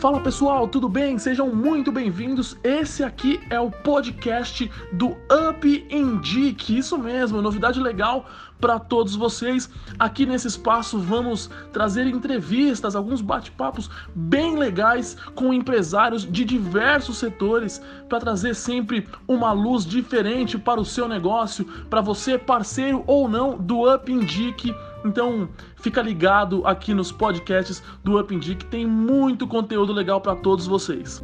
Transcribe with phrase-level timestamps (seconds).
[0.00, 1.18] Fala pessoal, tudo bem?
[1.18, 2.56] Sejam muito bem-vindos.
[2.64, 6.78] Esse aqui é o podcast do Up Indique.
[6.78, 8.24] Isso mesmo, novidade legal
[8.58, 9.68] para todos vocês.
[9.98, 17.82] Aqui nesse espaço vamos trazer entrevistas, alguns bate-papos bem legais com empresários de diversos setores
[18.08, 23.58] para trazer sempre uma luz diferente para o seu negócio, para você parceiro ou não
[23.58, 24.74] do Up Indique
[25.04, 30.66] então, fica ligado aqui nos podcasts do Up que tem muito conteúdo legal para todos
[30.66, 31.22] vocês.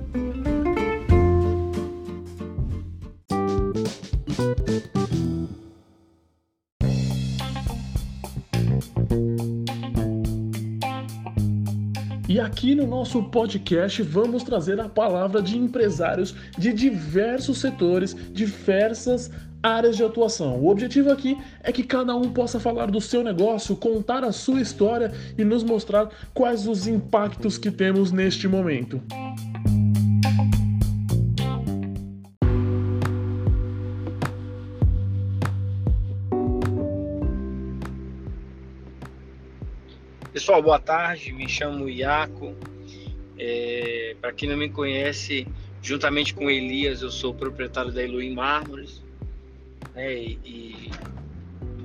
[12.28, 19.30] E aqui no nosso podcast vamos trazer a palavra de empresários de diversos setores, diversas
[19.66, 20.60] áreas de atuação.
[20.60, 24.60] O objetivo aqui é que cada um possa falar do seu negócio, contar a sua
[24.60, 29.02] história e nos mostrar quais os impactos que temos neste momento.
[40.32, 41.32] Pessoal, boa tarde.
[41.32, 42.54] Me chamo Iaco.
[43.38, 45.46] É, Para quem não me conhece,
[45.82, 49.05] juntamente com Elias, eu sou proprietário da Eluim Mármores
[49.96, 50.14] né?
[50.14, 50.90] E,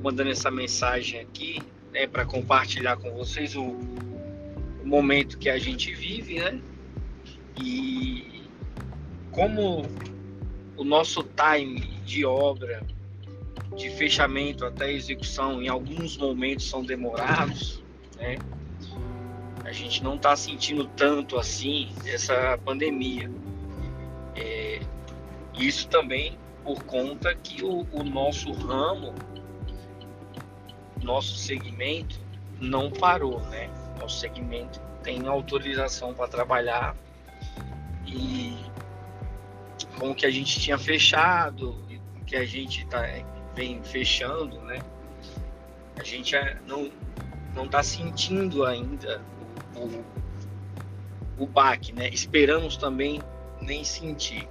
[0.03, 5.93] mandando essa mensagem aqui, né, para compartilhar com vocês o, o momento que a gente
[5.93, 6.59] vive, né?
[7.63, 8.43] E
[9.31, 9.85] como
[10.75, 12.83] o nosso time de obra,
[13.77, 17.81] de fechamento até execução, em alguns momentos são demorados,
[18.17, 18.37] né?
[19.63, 23.31] A gente não está sentindo tanto assim essa pandemia.
[24.35, 24.81] É,
[25.53, 29.13] isso também por conta que o, o nosso ramo,
[31.01, 32.19] nosso segmento
[32.59, 33.69] não parou, né?
[33.99, 36.95] Nosso segmento tem autorização para trabalhar
[38.05, 38.55] e
[39.97, 41.75] com o que a gente tinha fechado,
[42.25, 43.01] que a gente tá,
[43.55, 44.79] vem fechando, né?
[45.97, 46.35] A gente
[46.67, 46.91] não
[47.53, 49.21] não está sentindo ainda
[49.75, 50.05] o, o,
[51.43, 52.07] o baque, né?
[52.09, 53.21] Esperamos também
[53.61, 54.47] nem sentir.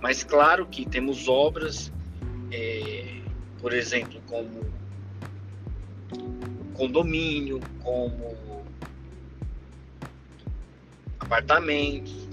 [0.00, 1.92] Mas claro que temos obras,
[2.52, 3.20] é,
[3.60, 4.64] por exemplo, como
[6.74, 8.36] condomínio, como
[11.18, 12.28] apartamentos,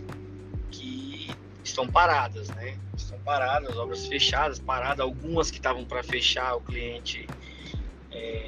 [0.69, 1.31] que
[1.63, 2.77] estão paradas, né?
[2.95, 7.27] Estão paradas, obras fechadas, paradas, algumas que estavam para fechar, o cliente
[8.11, 8.47] é,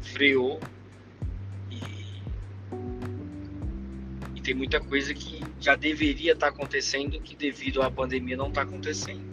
[0.00, 0.58] freou
[4.46, 8.62] tem muita coisa que já deveria estar tá acontecendo que devido à pandemia não está
[8.62, 9.24] acontecendo.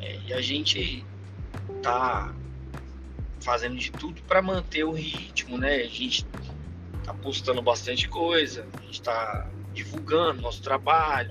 [0.00, 1.06] É, e a gente
[1.80, 2.34] tá
[3.40, 5.76] fazendo de tudo para manter o ritmo, né?
[5.76, 6.26] A gente
[7.04, 11.30] tá postando bastante coisa, a gente está divulgando nosso trabalho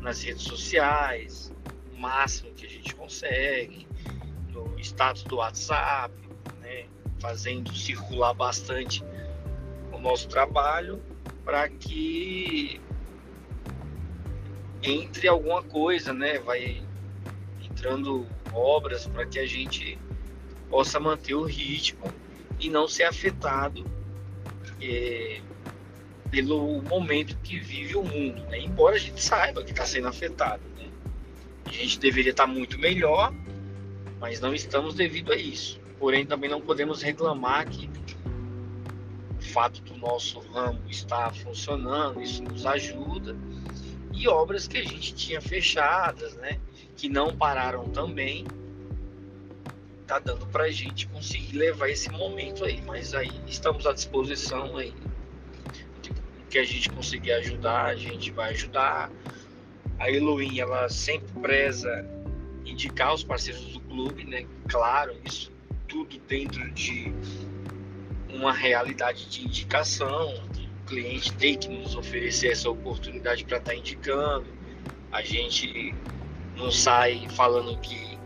[0.00, 1.52] nas redes sociais,
[1.92, 3.88] o máximo que a gente consegue,
[4.50, 6.14] no status do WhatsApp,
[6.60, 6.86] né?
[7.18, 9.02] Fazendo circular bastante
[9.90, 11.02] o nosso trabalho
[11.44, 12.80] para que
[14.82, 16.38] entre alguma coisa, né?
[16.38, 16.82] Vai
[17.62, 19.98] entrando obras para que a gente
[20.68, 22.04] possa manter o ritmo
[22.58, 23.84] e não ser afetado
[24.80, 25.40] é,
[26.30, 28.60] pelo momento que vive o mundo, né?
[28.60, 30.88] Embora a gente saiba que está sendo afetado, né?
[31.64, 33.32] A gente deveria estar tá muito melhor,
[34.18, 35.80] mas não estamos devido a isso.
[35.98, 37.88] Porém, também não podemos reclamar que
[39.50, 43.36] fato do nosso ramo estar funcionando, isso nos ajuda.
[44.12, 46.58] E obras que a gente tinha fechadas, né,
[46.96, 48.46] que não pararam também,
[50.06, 52.82] tá dando para a gente conseguir levar esse momento aí.
[52.82, 54.92] Mas aí estamos à disposição aí.
[56.42, 59.10] O que a gente conseguir ajudar, a gente vai ajudar.
[59.98, 62.04] A Elohim, ela sempre preza
[62.64, 64.46] indicar os parceiros do clube, né?
[64.68, 65.52] Claro, isso
[65.86, 67.12] tudo dentro de
[68.34, 70.34] uma realidade de indicação.
[70.82, 74.46] O cliente tem que nos oferecer essa oportunidade para estar tá indicando.
[75.12, 75.94] A gente
[76.56, 78.18] não sai falando que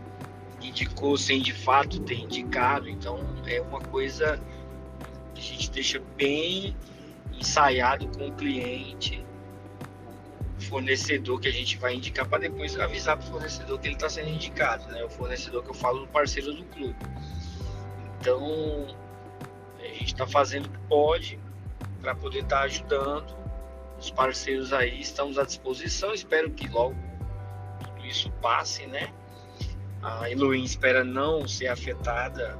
[0.61, 2.89] indicou sem de fato ter indicado.
[2.89, 4.41] Então é uma coisa
[5.33, 6.75] que a gente deixa bem
[7.33, 9.23] ensaiado com o cliente,
[10.57, 13.95] o fornecedor que a gente vai indicar para depois avisar para o fornecedor que ele
[13.95, 15.03] está sendo indicado, né?
[15.03, 16.95] O fornecedor que eu falo do parceiro do clube.
[18.19, 18.87] Então
[19.85, 21.39] a gente está fazendo o que pode
[22.01, 23.35] para poder estar tá ajudando
[23.99, 24.99] os parceiros aí.
[24.99, 26.13] Estamos à disposição.
[26.13, 26.95] Espero que logo
[27.83, 29.13] tudo isso passe, né?
[30.01, 32.57] A Elohim espera não ser afetada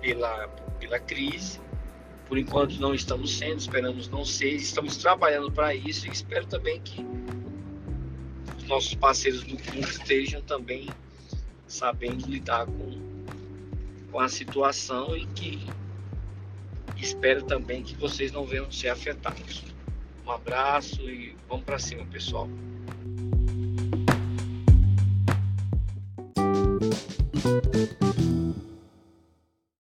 [0.00, 0.48] pela,
[0.78, 1.60] pela crise.
[2.26, 6.80] Por enquanto não estamos sendo, esperamos não ser, estamos trabalhando para isso e espero também
[6.80, 7.04] que
[8.56, 10.88] os nossos parceiros do clube estejam também
[11.66, 12.98] sabendo lidar com,
[14.10, 15.66] com a situação e que
[17.02, 19.64] Espero também que vocês não venham ser afetados.
[20.24, 22.48] Um abraço e vamos para cima, pessoal.